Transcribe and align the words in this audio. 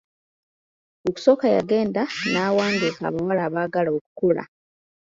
Okusooka 1.07 1.45
yagenda 1.55 2.01
n'awandiika 2.33 3.01
abawala 3.09 3.41
abaagala 3.47 3.89
okukola. 3.97 4.43